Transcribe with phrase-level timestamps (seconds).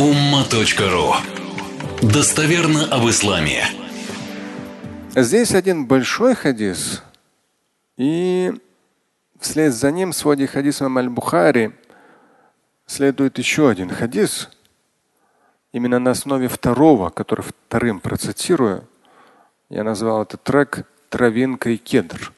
[0.00, 1.12] umma.ru
[2.00, 3.66] Достоверно об исламе.
[5.14, 7.02] Здесь один большой хадис,
[7.98, 8.50] и
[9.38, 11.72] вслед за ним в своде хадисом Аль-Бухари
[12.86, 14.48] следует еще один хадис,
[15.72, 18.88] именно на основе второго, который вторым процитирую.
[19.68, 22.32] Я назвал этот трек «Травинка и кедр».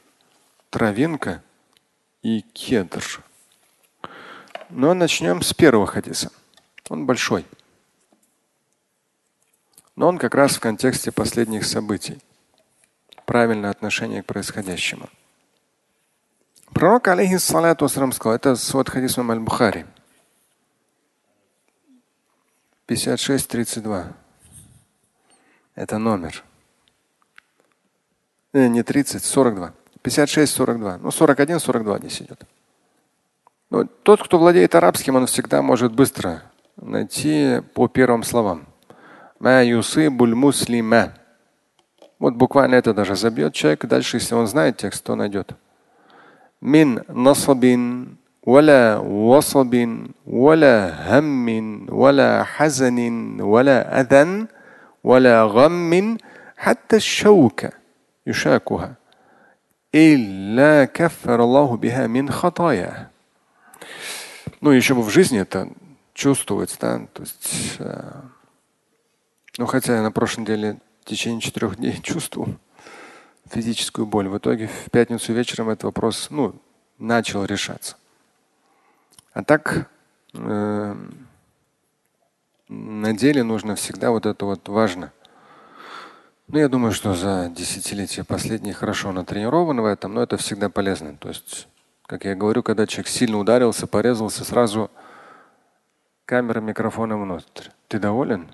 [0.69, 1.45] Травинка
[2.23, 3.05] и кедр.
[4.69, 6.33] Но начнем с первого хадиса.
[6.93, 7.47] Он большой.
[9.97, 12.21] Но он как раз в контексте последних событий.
[13.25, 15.09] Правильное отношение к происходящему.
[16.75, 19.87] Пророк, алейхиссалату сказал, это свод хадис Аль-Бухари.
[22.85, 24.13] 5632.
[25.75, 26.45] Это номер.
[28.53, 29.73] Не, не 30, 42.
[30.03, 30.99] 56, 42.
[30.99, 32.43] Ну, 41, 42 здесь идет.
[33.71, 38.68] Но тот, кто владеет арабским, он всегда может быстро найти по первым словам.
[39.40, 41.14] муслима.
[42.20, 43.86] Вот буквально это даже забьет человек.
[43.86, 45.52] Дальше, если он знает текст, то найдет.
[46.60, 49.74] Мин насабин ولا وصب
[50.28, 50.76] ولا
[51.08, 51.48] هم
[51.92, 53.00] ولا حزن
[53.42, 54.46] ولا أذى
[55.04, 56.18] ولا غم
[56.58, 57.72] حتى الشوكة
[58.28, 58.94] يشاكها
[59.96, 63.08] إلا كفر الله بها من خطاياه.
[64.62, 65.68] Ну, еще бы в жизни это
[66.15, 68.23] чувствовать, да, то есть, э,
[69.59, 72.55] ну, хотя я на прошлой неделе в течение четырех дней чувствовал
[73.51, 74.29] физическую боль.
[74.29, 76.55] В итоге в пятницу вечером этот вопрос, ну,
[76.99, 77.97] начал решаться.
[79.33, 79.89] А так
[80.35, 80.97] э,
[82.69, 85.13] на деле нужно всегда вот это вот важно.
[86.49, 91.17] Ну, я думаю, что за десятилетия последние хорошо натренирован в этом, но это всегда полезно.
[91.17, 91.67] То есть,
[92.07, 94.91] как я говорю, когда человек сильно ударился, порезался, сразу
[96.33, 97.69] камера, микрофона внутрь.
[97.89, 98.49] Ты доволен?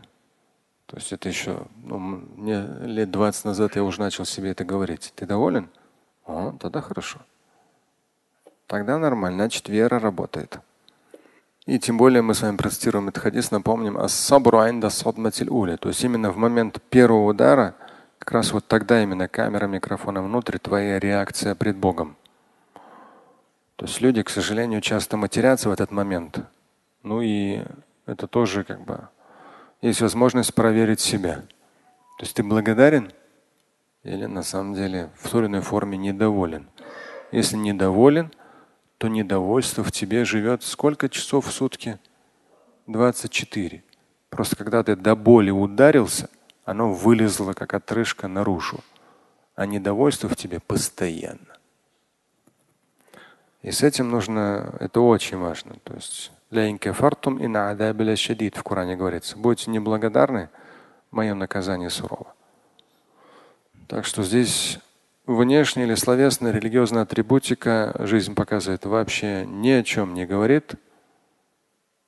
[0.86, 5.12] То есть это еще, ну, мне лет 20 назад я уже начал себе это говорить.
[5.14, 5.69] Ты доволен?
[6.26, 7.20] О, тогда хорошо.
[8.66, 10.58] Тогда нормально, значит вера работает.
[11.66, 14.88] И тем более мы с вами процитируем этот хадис, напомним, ас-сабру айнда
[15.48, 15.76] уля.
[15.76, 17.76] То есть именно в момент первого удара,
[18.19, 22.16] как раз вот тогда именно камера микрофона внутрь, твоя реакция пред Богом.
[23.76, 26.41] То есть люди, к сожалению, часто матерятся в этот момент.
[27.03, 27.62] Ну и
[28.06, 29.09] это тоже как бы
[29.81, 31.36] есть возможность проверить себя.
[32.19, 33.12] То есть ты благодарен
[34.03, 36.69] или на самом деле в той или иной форме недоволен.
[37.31, 38.32] Если недоволен,
[38.97, 41.98] то недовольство в тебе живет сколько часов в сутки?
[42.86, 43.84] 24.
[44.30, 46.30] Просто когда ты до боли ударился,
[46.65, 48.80] оно вылезло как отрыжка наружу.
[49.54, 51.59] А недовольство в тебе постоянно.
[53.62, 55.76] И с этим нужно, это очень важно.
[55.84, 56.32] То есть
[56.92, 57.47] фартум и
[58.16, 59.36] шадид в Коране говорится.
[59.36, 60.48] Будьте неблагодарны,
[61.10, 62.34] мое наказание сурово.
[63.86, 64.78] Так что здесь
[65.26, 70.75] внешняя или словесная религиозная атрибутика жизнь показывает вообще ни о чем не говорит.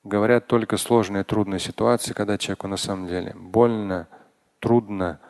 [0.05, 4.09] Говорят только сложные, трудные ситуации, когда человеку на самом деле больно,
[4.59, 5.21] трудно,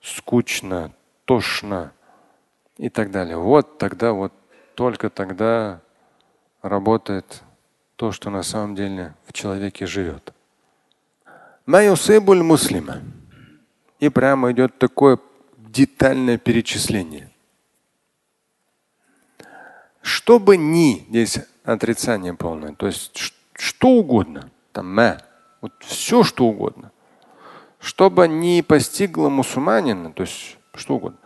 [0.00, 0.92] скучно,
[1.24, 1.92] тошно
[2.76, 3.36] и так далее.
[3.36, 4.32] Вот тогда, вот
[4.76, 5.80] только тогда
[6.62, 7.42] работает
[7.96, 10.32] то, что на самом деле в человеке живет.
[12.42, 13.00] муслима.
[14.00, 15.18] И прямо идет такое
[15.56, 17.30] детальное перечисление.
[20.02, 25.22] Что бы ни, здесь отрицание полное, то есть что угодно, там ма,
[25.62, 26.92] вот все что угодно,
[27.80, 31.18] чтобы не постигло мусульманина, то есть что угодно.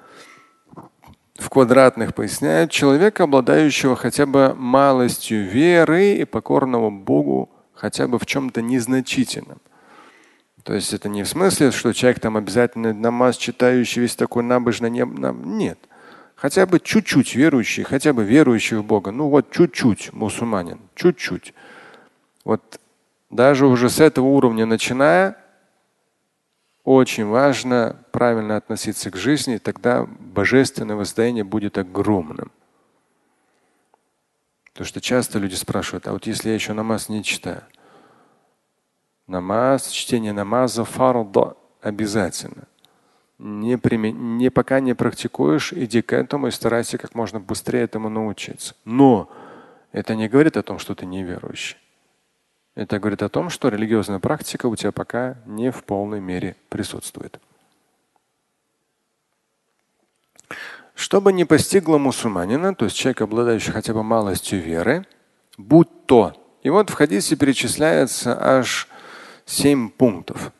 [1.38, 8.26] В квадратных поясняют человека, обладающего хотя бы малостью веры и покорного Богу хотя бы в
[8.26, 9.58] чем-то незначительном.
[10.64, 14.90] То есть это не в смысле, что человек там обязательно намаз читающий, весь такой набожный.
[14.90, 15.78] Нет.
[16.34, 19.12] Хотя бы чуть-чуть верующий, хотя бы верующий в Бога.
[19.12, 21.54] Ну вот чуть-чуть мусульманин, чуть-чуть.
[22.44, 22.80] Вот
[23.30, 25.37] даже уже с этого уровня начиная,
[26.88, 32.50] очень важно правильно относиться к жизни, тогда божественное воздаяние будет огромным.
[34.72, 37.62] Потому что часто люди спрашивают, а вот если я еще намаз не читаю,
[39.26, 42.64] Намаз, чтение намаза фарда обязательно.
[43.38, 44.38] Не, примен...
[44.38, 48.74] не пока не практикуешь, иди к этому и старайся как можно быстрее этому научиться.
[48.86, 49.30] Но
[49.92, 51.76] это не говорит о том, что ты неверующий.
[52.78, 57.40] Это говорит о том, что религиозная практика у тебя пока не в полной мере присутствует.
[60.94, 65.04] Чтобы не постигло мусульманина, то есть человек, обладающий хотя бы малостью веры,
[65.56, 66.40] будь то.
[66.62, 68.86] И вот в хадисе перечисляется аж
[69.44, 70.52] семь пунктов.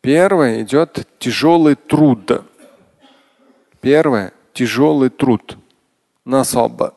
[0.00, 2.46] Первое идет тяжелый труд.
[3.82, 5.58] Первое– тяжелый труд.
[6.24, 6.95] Насаба.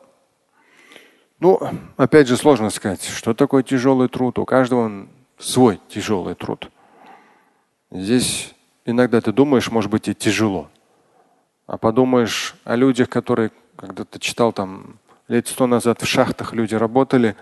[1.40, 1.58] Ну,
[1.96, 4.38] опять же, сложно сказать, что такое тяжелый труд.
[4.38, 5.08] У каждого он
[5.38, 6.70] свой тяжелый труд.
[7.90, 8.54] Здесь
[8.84, 10.68] иногда ты думаешь, может быть, и тяжело.
[11.66, 14.98] А подумаешь о людях, которые, когда ты читал там
[15.28, 17.36] лет сто назад в шахтах люди работали,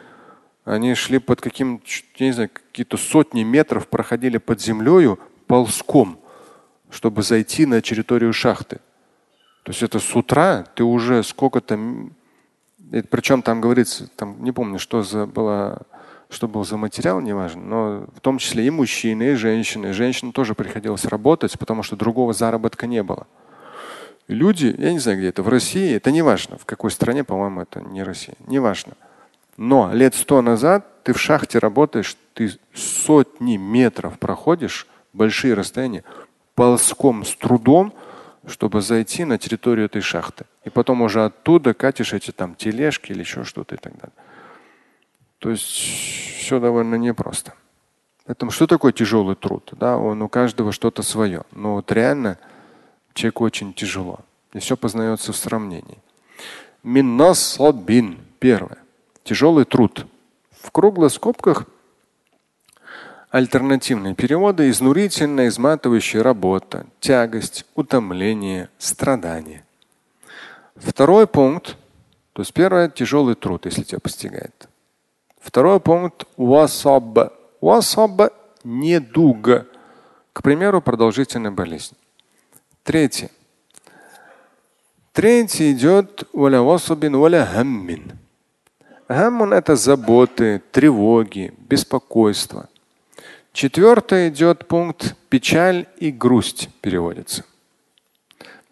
[0.65, 1.83] они шли под каким,
[2.21, 6.21] не знаю, какие-то сотни метров, проходили под землею ползком,
[6.91, 8.77] чтобы зайти на территорию шахты.
[9.65, 11.79] То есть это с утра ты уже сколько-то,
[13.11, 15.83] причем там говорится, там не помню, что за было,
[16.31, 19.93] что был за материал, неважно, но в том числе и мужчины, и женщины.
[19.93, 23.27] Женщинам тоже приходилось работать, потому что другого заработка не было.
[24.27, 27.63] Люди, я не знаю, где это, в России, это не важно, в какой стране, по-моему,
[27.63, 28.93] это не Россия, не важно.
[29.57, 36.05] Но лет сто назад ты в шахте работаешь, ты сотни метров проходишь, большие расстояния,
[36.55, 37.93] ползком с трудом,
[38.49, 40.45] чтобы зайти на территорию этой шахты.
[40.65, 44.17] И потом уже оттуда катишь эти там тележки или еще что-то и так далее.
[45.39, 47.55] То есть все довольно непросто.
[48.27, 49.71] Поэтому что такое тяжелый труд?
[49.73, 51.43] Да, он у каждого что-то свое.
[51.53, 52.39] Но вот реально
[53.15, 54.21] человеку очень тяжело.
[54.53, 55.99] И все познается в сравнении.
[56.83, 58.19] Миннасабин.
[58.39, 58.79] Первое.
[59.25, 60.07] Тяжелый труд.
[60.61, 61.67] В круглых скобках
[63.31, 69.65] альтернативные переводы изнурительная, изматывающая работа, тягость, утомление, страдание.
[70.77, 71.77] Второй пункт,
[72.33, 74.69] то есть первое тяжелый труд, если тебя постигает.
[75.41, 77.33] Второй пункт васаб.
[77.61, 78.33] Васаб
[78.65, 79.67] недуга.
[80.33, 81.97] К примеру, продолжительная болезнь.
[82.85, 83.31] Третье.
[85.13, 88.19] Третье идет валя васабин валя хаммин.
[89.09, 92.69] Хаммун– это заботы, тревоги, беспокойство.
[93.59, 97.45] Четвертое идет пункт печаль и грусть переводится.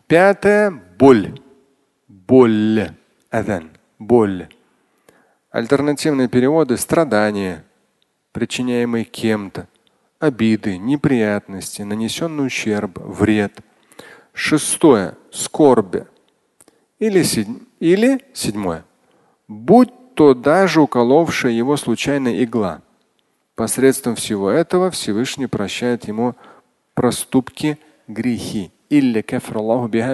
[0.06, 1.40] Пятое– боль.
[2.06, 2.92] Боль.
[3.28, 3.70] Адан.
[3.98, 4.46] Боль.
[5.50, 7.64] Альтернативные переводы– страдания,
[8.30, 9.66] причиняемые кем-то,
[10.20, 13.58] обиды, неприятности, нанесенный ущерб, вред–
[14.34, 16.06] Шестое– скорби.
[17.00, 17.48] Или, седь...
[17.80, 18.84] или седьмое.
[19.48, 22.82] Будь то даже уколовшая его случайная игла.
[23.56, 26.36] Посредством всего этого Всевышний прощает ему
[26.92, 28.70] проступки, грехи.
[28.90, 29.22] Или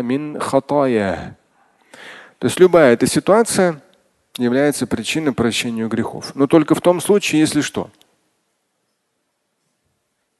[0.00, 0.38] мин
[2.38, 3.82] То есть любая эта ситуация
[4.38, 6.34] является причиной прощения грехов.
[6.36, 7.90] Но только в том случае, если что.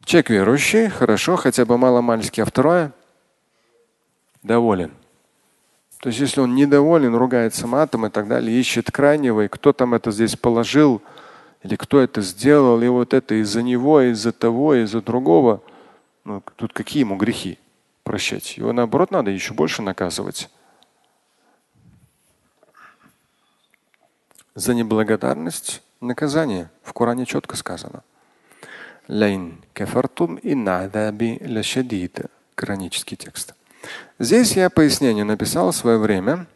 [0.05, 2.93] Человек верующий, хорошо, хотя бы мало-мальски, а второе–
[4.43, 4.93] доволен.
[5.99, 9.95] То есть если он недоволен, ругается матом и так далее, ищет крайнего, и кто там
[9.95, 11.03] это здесь положил,
[11.63, 15.63] или кто это сделал, и вот это из-за него, из-за того, из-за другого,
[16.25, 17.59] ну, тут какие ему грехи
[18.03, 18.57] прощать?
[18.57, 20.51] Его наоборот надо еще больше наказывать.
[24.55, 26.69] За неблагодарность наказание.
[26.83, 28.03] В Коране четко сказано.
[29.09, 32.27] Лайн кафартум иннадаби лашадид.
[32.55, 33.55] Коранический текст.
[34.19, 36.47] Здесь я пояснение написал в свое время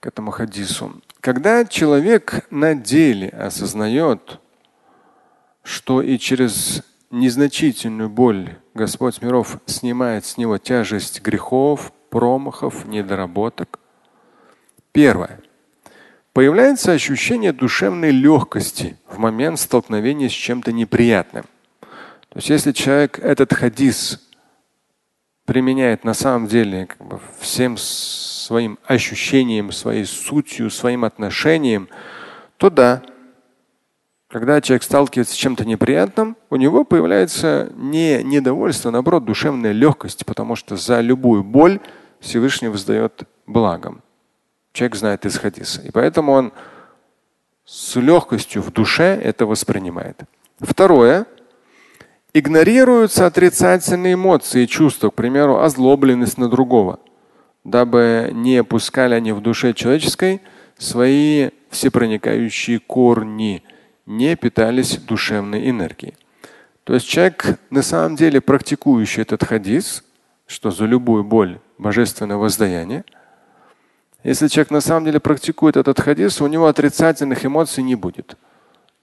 [0.00, 1.00] к этому хадису.
[1.24, 4.40] Когда человек на деле осознает,
[5.62, 13.80] что и через незначительную боль Господь миров снимает с него тяжесть грехов, промахов, недоработок.
[14.92, 15.40] Первое.
[16.34, 21.46] Появляется ощущение душевной легкости в момент столкновения с чем-то неприятным.
[21.80, 24.20] То есть если человек этот хадис
[25.46, 27.78] применяет на самом деле как бы всем
[28.44, 31.88] своим ощущением, своей сутью, своим отношением,
[32.58, 33.02] то да,
[34.28, 40.26] когда человек сталкивается с чем-то неприятным, у него появляется не недовольство, а наоборот, душевная легкость,
[40.26, 41.80] потому что за любую боль
[42.20, 44.02] Всевышний воздает благом.
[44.72, 45.82] Человек знает из хадиса.
[45.82, 46.52] И поэтому он
[47.64, 50.20] с легкостью в душе это воспринимает.
[50.60, 51.26] Второе,
[52.36, 56.98] Игнорируются отрицательные эмоции и чувства, к примеру, озлобленность на другого,
[57.64, 60.40] дабы не пускали они в душе человеческой
[60.78, 63.62] свои всепроникающие корни,
[64.06, 66.14] не питались душевной энергией.
[66.84, 70.04] То есть человек, на самом деле практикующий этот хадис,
[70.46, 73.04] что за любую боль божественное воздаяние,
[74.22, 78.36] если человек на самом деле практикует этот хадис, у него отрицательных эмоций не будет.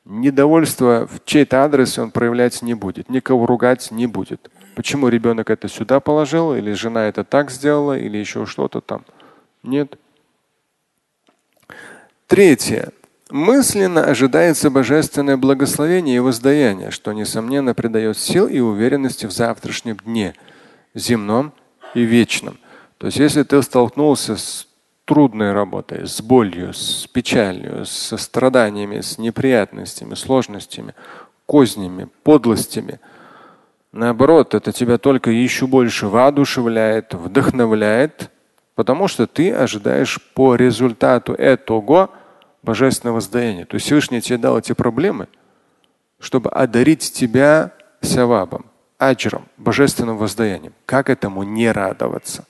[0.05, 4.49] Недовольство в чей-то адрес он проявлять не будет, никого ругать не будет.
[4.75, 9.03] Почему ребенок это сюда положил, или жена это так сделала, или еще что-то там.
[9.63, 9.97] Нет.
[12.27, 12.91] Третье.
[13.29, 20.35] мысленно ожидается божественное благословение и воздаяние, что, несомненно, придает сил и уверенности в завтрашнем дне,
[20.93, 21.53] земном
[21.93, 22.57] и вечном.
[22.97, 24.67] То есть, если ты столкнулся с
[25.05, 30.93] трудной работой, с болью, с печалью, со страданиями, с неприятностями, сложностями,
[31.45, 32.99] кознями, подлостями,
[33.91, 38.31] наоборот, это тебя только еще больше воодушевляет, вдохновляет,
[38.75, 42.09] потому что ты ожидаешь по результату этого
[42.63, 43.65] божественного воздаяния.
[43.65, 45.27] То есть Всевышний тебе дал эти проблемы,
[46.19, 47.71] чтобы одарить тебя
[48.01, 48.65] савабом,
[48.97, 50.73] аджром, божественным воздаянием.
[50.85, 52.45] Как этому не радоваться?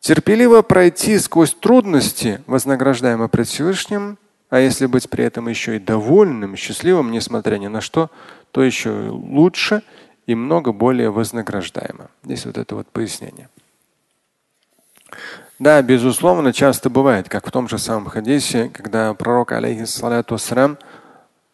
[0.00, 4.18] Терпеливо пройти сквозь трудности, вознаграждаемо пред Всевышним,
[4.54, 8.08] а если быть при этом еще и довольным, счастливым, несмотря ни на что,
[8.52, 9.82] то еще лучше
[10.26, 12.08] и много более вознаграждаемо.
[12.22, 13.48] Здесь вот это вот пояснение.
[15.58, 20.78] Да, безусловно, часто бывает, как в том же самом хадисе, когда пророк, алейхиссалату ассалям,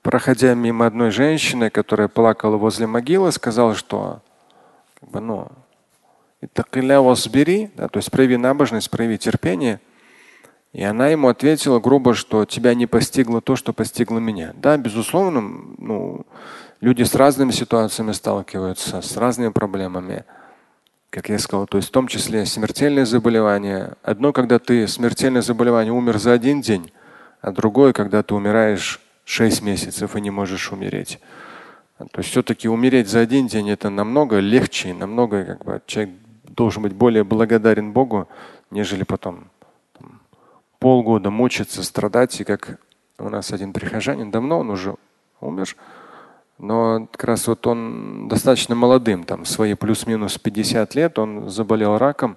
[0.02, 4.20] проходя мимо одной женщины, которая плакала возле могилы, сказал, что
[5.00, 5.48] как бы, ну,
[6.54, 9.80] да, то есть прояви набожность, прояви терпение.
[10.72, 14.52] И она ему ответила грубо, что тебя не постигло то, что постигло меня.
[14.56, 15.40] Да, безусловно,
[15.78, 16.26] ну,
[16.80, 20.24] люди с разными ситуациями сталкиваются, с разными проблемами
[21.10, 23.96] как я сказал, то есть в том числе смертельные заболевания.
[24.02, 26.92] Одно, когда ты смертельное заболевание умер за один день,
[27.40, 31.18] а другое, когда ты умираешь 6 месяцев и не можешь умереть.
[31.98, 36.84] То есть все-таки умереть за один день это намного легче, намного как бы человек должен
[36.84, 38.28] быть более благодарен Богу,
[38.70, 39.50] нежели потом
[40.80, 42.40] полгода мучиться, страдать.
[42.40, 42.80] И как
[43.18, 44.96] у нас один прихожанин, давно он уже
[45.40, 45.76] умер,
[46.58, 52.36] но как раз вот он достаточно молодым, там свои плюс-минус 50 лет, он заболел раком.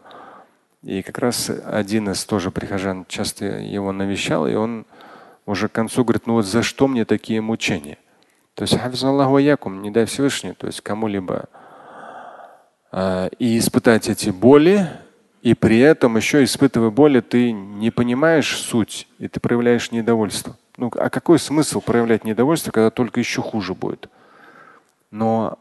[0.84, 4.86] И как раз один из тоже прихожан часто его навещал, и он
[5.46, 7.98] уже к концу говорит, ну вот за что мне такие мучения?
[8.56, 11.46] То есть, якум, не дай Всевышний, то есть кому-либо
[12.92, 14.90] э, и испытать эти боли,
[15.44, 20.58] и при этом еще испытывая боли, ты не понимаешь суть, и ты проявляешь недовольство.
[20.78, 24.10] Ну, а какой смысл проявлять недовольство, когда только еще хуже будет?
[25.12, 25.60] Но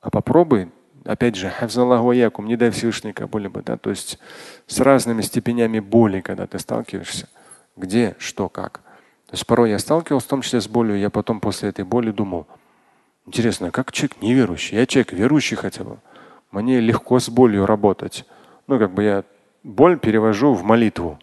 [0.00, 0.70] а попробуй,
[1.04, 4.20] опять же, якум, не дай Всевышний боли бы, да, то есть
[4.68, 7.28] с разными степенями боли, когда ты сталкиваешься,
[7.76, 8.78] где, что, как.
[9.26, 12.12] То есть порой я сталкивался в том числе с болью, я потом после этой боли
[12.12, 12.46] думал,
[13.26, 15.98] интересно, как человек неверующий, я человек верующий хотя бы,
[16.52, 18.24] мне легко с болью работать.
[18.66, 19.24] Ну, как бы я
[19.62, 21.18] боль перевожу в молитву.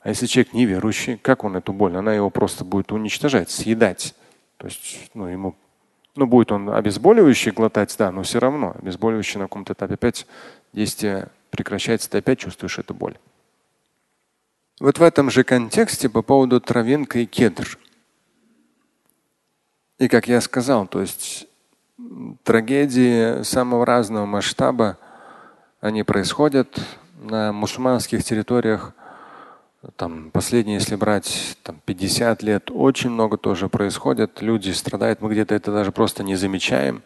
[0.00, 1.96] А если человек неверующий, как он эту боль?
[1.96, 4.14] Она его просто будет уничтожать, съедать.
[4.58, 5.54] То есть ну, ему
[6.16, 10.26] ну, будет он обезболивающий глотать, да, но все равно обезболивающий на каком-то этапе опять
[10.72, 13.16] действие прекращается, ты опять чувствуешь эту боль.
[14.80, 17.78] Вот в этом же контексте по поводу травинка и кедр.
[19.98, 21.46] И как я сказал, то есть
[22.42, 24.98] трагедии самого разного масштаба,
[25.84, 26.78] они происходят
[27.22, 28.92] на мусульманских территориях–
[29.96, 34.40] там последние, если брать там, 50 лет, очень много тоже происходит.
[34.40, 37.02] Люди страдают, мы где-то это даже просто не замечаем.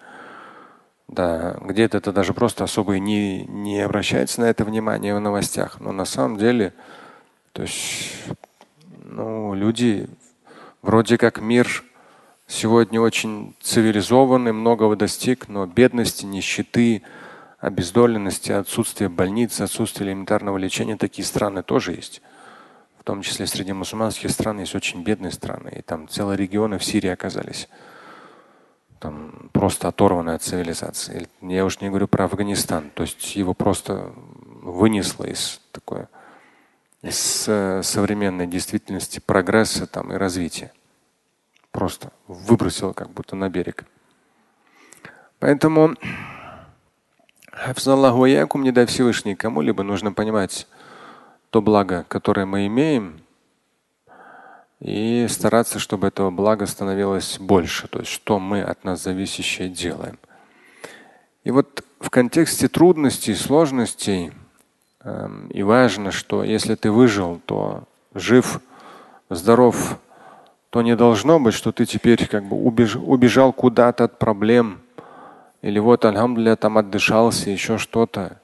[1.08, 5.80] Да, где-то это даже просто особо не, не обращается на это внимание в новостях.
[5.80, 6.75] Но на самом деле,
[7.52, 8.12] то есть,
[9.04, 10.08] ну, люди
[10.82, 11.82] вроде как мир
[12.47, 17.02] сегодня очень цивилизованный, многого достиг, но бедности, нищеты,
[17.58, 22.22] обездоленности, отсутствие больниц, отсутствие элементарного лечения, такие страны тоже есть
[23.08, 25.72] том числе среди мусульманских стран есть очень бедные страны.
[25.78, 27.66] И там целые регионы в Сирии оказались
[28.98, 31.26] там просто оторваны от цивилизации.
[31.40, 32.90] Я уж не говорю про Афганистан.
[32.90, 34.12] То есть его просто
[34.60, 36.04] вынесло из такой
[37.00, 40.70] из э, современной действительности прогресса там, и развития.
[41.70, 43.86] Просто выбросило как будто на берег.
[45.38, 45.94] Поэтому
[48.62, 50.66] не дай Всевышний кому-либо нужно понимать,
[51.50, 53.20] то благо, которое мы имеем,
[54.80, 60.18] и стараться, чтобы этого блага становилось больше, то есть что мы от нас зависящее делаем.
[61.42, 64.32] И вот в контексте трудностей, сложностей
[65.02, 67.84] э, и важно, что если ты выжил, то
[68.14, 68.60] жив,
[69.30, 69.98] здоров,
[70.70, 74.80] то не должно быть, что ты теперь как бы убежал, убежал куда-то от проблем,
[75.62, 78.41] или вот, альхамдулля, там отдышался, еще что-то.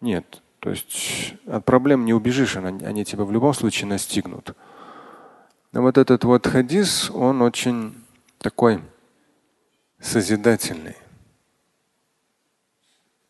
[0.00, 0.42] Нет.
[0.60, 4.54] То есть от проблем не убежишь, они тебя в любом случае настигнут.
[5.72, 7.94] Но вот этот вот хадис, он очень
[8.38, 8.80] такой
[10.00, 10.96] созидательный.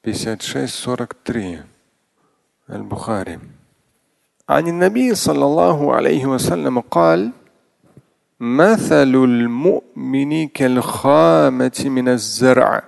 [0.04, 1.62] 56-43.
[2.68, 3.38] Аль-Бухари.
[4.48, 7.30] عن النبي صلى الله عليه وسلم قال
[8.40, 12.82] مثل المؤمن كالخامة من الزرع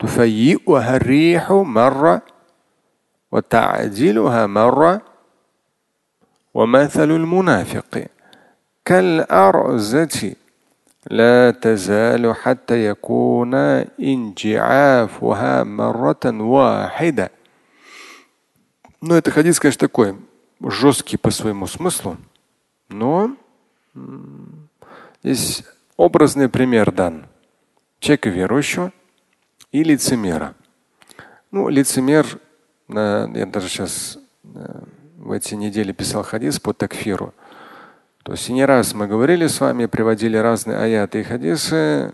[0.00, 2.22] تفيئها الريح مرة
[3.32, 5.02] وتعجلها مرة
[6.54, 8.06] ومثل المنافق
[8.84, 10.34] كالأرزة
[11.06, 13.54] لا تزال حتى يكون
[14.00, 17.30] انجعافها مرة واحدة.
[19.02, 20.16] Ну, это хадис, конечно, такой
[20.60, 22.16] жесткий по своему смыслу,
[22.88, 23.36] но
[25.22, 25.64] здесь
[25.96, 27.26] образный пример дан.
[28.00, 28.92] Человека верующего
[29.71, 30.55] и лицемера.
[31.51, 32.39] Ну, лицемер,
[32.87, 37.33] я даже сейчас в эти недели писал хадис по такфиру.
[38.23, 42.13] То есть не раз мы говорили с вами, приводили разные аяты и хадисы.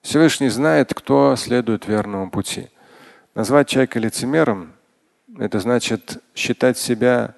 [0.00, 2.68] Всевышний знает, кто следует верному пути.
[3.34, 4.74] Назвать человека лицемером–
[5.38, 7.34] это значит считать себя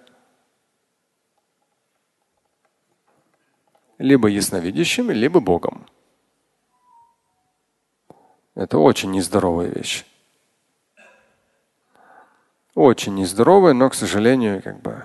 [3.99, 5.87] либо ясновидящим, либо Богом.
[8.57, 10.05] Это очень нездоровая вещь.
[12.75, 15.03] Очень нездоровая, но, к сожалению, как бы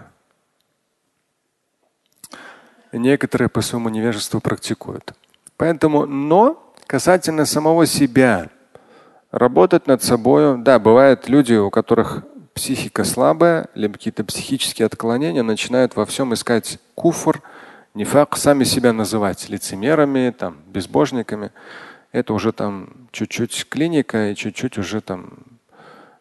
[2.92, 5.14] некоторые по своему невежеству практикуют.
[5.58, 8.50] Поэтому, но касательно самого себя,
[9.32, 15.96] работать над собой, да, бывают люди, у которых психика слабая, либо какие-то психические отклонения, начинают
[15.96, 17.42] во всем искать куфр,
[17.94, 21.52] нефак, сами себя называть лицемерами, там, безбожниками.
[22.12, 25.34] Это уже там чуть-чуть клиника и чуть-чуть уже там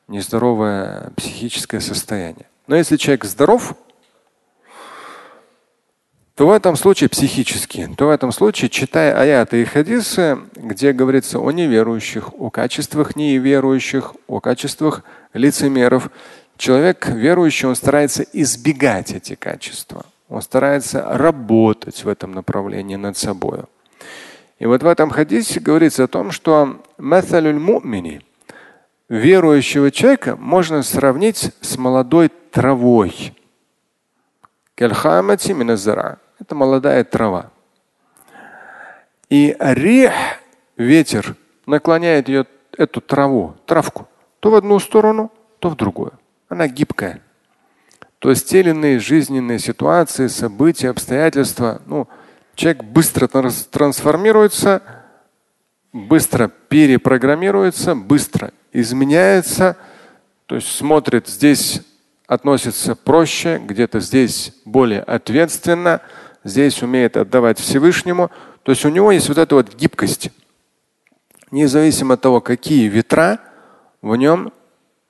[0.08, 2.46] нездоровое психическое состояние.
[2.66, 3.74] Но если человек здоров,
[6.36, 11.38] то в этом случае психически, то в этом случае, читая аяты и хадисы, где говорится
[11.38, 15.04] о неверующих, о качествах неверующих, о качествах
[15.34, 16.10] лицемеров,
[16.56, 20.06] человек верующий, он старается избегать эти качества.
[20.28, 23.64] Он старается работать в этом направлении над собой.
[24.60, 26.82] И вот в этом хадисе говорится о том, что
[29.08, 33.34] верующего человека можно сравнить с молодой травой.
[36.38, 37.50] Это молодая трава.
[39.30, 40.12] И рех,
[40.76, 42.44] ветер, наклоняет ее,
[42.76, 44.08] эту траву, травку,
[44.40, 46.12] то в одну сторону, то в другую.
[46.50, 47.22] Она гибкая.
[48.18, 52.08] То есть те или иные жизненные ситуации, события, обстоятельства, ну,
[52.54, 54.82] человек быстро трансформируется,
[55.92, 59.76] быстро перепрограммируется, быстро изменяется,
[60.46, 61.82] то есть смотрит здесь
[62.30, 66.00] относится проще, где-то здесь более ответственно,
[66.44, 68.30] здесь умеет отдавать Всевышнему.
[68.62, 70.30] То есть у него есть вот эта вот гибкость.
[71.50, 73.40] Независимо от того, какие ветра,
[74.00, 74.52] в нем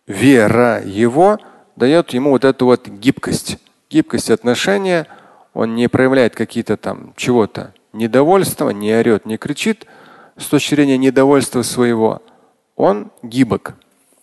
[0.07, 1.39] вера его
[1.77, 3.59] дает ему вот эту вот гибкость.
[3.91, 5.07] Гибкость отношения.
[5.55, 9.87] Он не проявляет какие-то там чего-то недовольства, не орет, не кричит.
[10.37, 12.23] С точки зрения недовольства своего,
[12.77, 13.75] он гибок,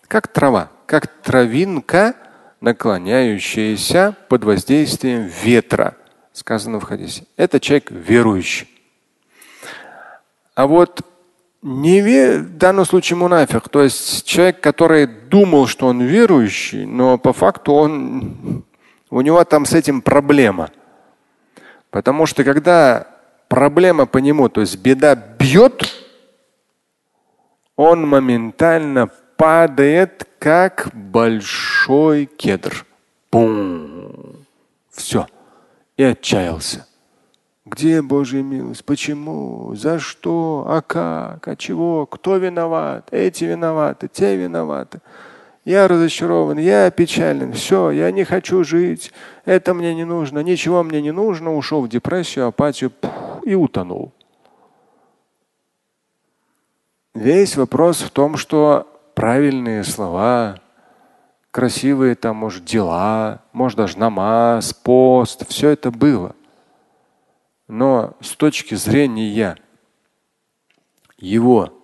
[0.07, 2.15] как трава, как травинка,
[2.59, 5.95] наклоняющаяся под воздействием ветра
[6.37, 7.25] сказано в хадисе.
[7.35, 8.67] Это человек верующий.
[10.55, 11.01] А вот
[11.61, 12.39] не ве...
[12.39, 17.73] в данном случае мунафик, то есть человек, который думал, что он верующий, но по факту
[17.73, 18.63] он,
[19.09, 20.69] у него там с этим проблема.
[21.89, 23.07] Потому что когда
[23.47, 25.93] проблема по нему, то есть беда бьет,
[27.75, 32.85] он моментально падает, как большой кедр.
[33.31, 34.45] Бум.
[34.91, 35.27] Все
[35.97, 36.85] и отчаялся.
[37.65, 38.85] Где Божья милость?
[38.85, 39.75] Почему?
[39.75, 40.65] За что?
[40.69, 41.45] А как?
[41.47, 42.05] А чего?
[42.05, 43.09] Кто виноват?
[43.11, 45.01] Эти виноваты, те виноваты.
[45.67, 49.11] Я разочарован, я печален, все, я не хочу жить,
[49.43, 54.13] это мне не нужно, ничего мне не нужно, ушел в депрессию, апатию пух, и утонул.
[57.13, 60.61] Весь вопрос в том, что правильные слова,
[61.51, 66.33] красивые там, может, дела, может, даже намаз, пост, все это было.
[67.67, 69.57] Но с точки зрения
[71.17, 71.76] его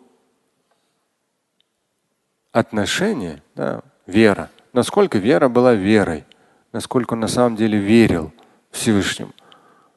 [2.53, 6.23] отношения, да, вера, насколько вера была верой,
[6.71, 8.31] насколько он на самом деле верил
[8.71, 9.33] Всевышнему.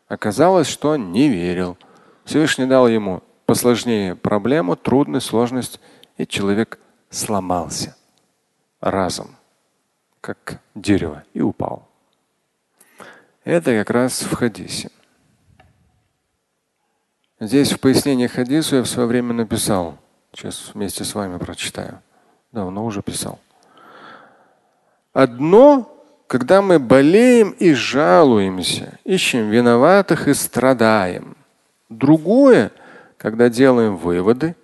[0.08, 1.76] Оказалось, что он не верил.
[2.24, 5.80] Всевышний дал ему посложнее проблему, трудность, сложность,
[6.16, 7.96] и человек сломался
[8.80, 9.36] разом
[10.20, 11.88] как дерево, и упал.
[13.44, 14.90] Это как раз в хадисе.
[17.38, 19.98] Здесь в пояснении хадису я в свое время написал.
[20.32, 22.02] Сейчас вместе с вами прочитаю.
[22.56, 23.38] Давно уже писал.
[25.12, 25.92] Одно
[26.26, 31.36] когда мы болеем и жалуемся, ищем виноватых и страдаем.
[31.90, 32.72] Другое,
[33.18, 34.56] когда делаем выводы,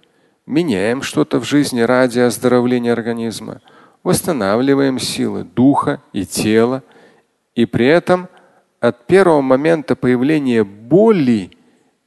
[0.46, 3.61] меняем что-то в жизни ради оздоровления организма,
[4.02, 6.83] восстанавливаем силы духа и тела,
[7.55, 8.26] и при этом
[8.81, 11.50] от первого момента появления боли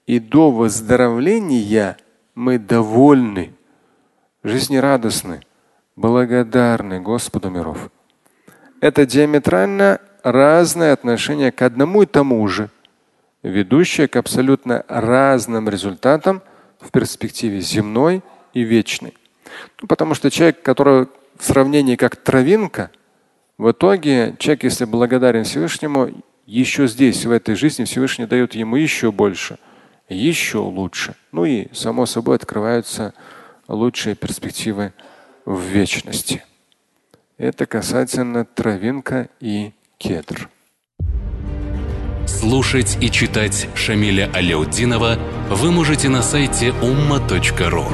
[0.08, 1.95] и до выздоровления
[2.34, 3.54] мы довольны,
[4.43, 5.41] жизнерадостны,
[5.95, 7.89] благодарны Господу миров.
[8.81, 12.69] Это диаметрально разное отношение к одному и тому же,
[13.43, 16.41] ведущее к абсолютно разным результатам
[16.79, 18.21] в перспективе земной
[18.53, 19.15] и вечной.
[19.81, 22.91] Ну, потому что человек, который в сравнении как травинка,
[23.58, 26.10] в итоге человек, если благодарен Всевышнему,
[26.45, 29.58] еще здесь, в этой жизни, Всевышний дает ему еще больше,
[30.10, 31.15] еще лучше.
[31.31, 33.13] Ну и, само собой, открываются
[33.67, 34.93] лучшие перспективы
[35.45, 36.43] в вечности.
[37.38, 40.49] Это касательно травинка и кедр.
[42.27, 45.17] Слушать и читать Шамиля Аляутдинова
[45.49, 47.86] вы можете на сайте umma.ru.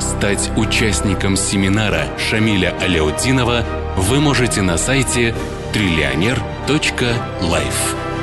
[0.00, 3.64] Стать участником семинара Шамиля Аляутдинова
[3.96, 5.34] вы можете на сайте
[5.72, 8.13] триллионер.life.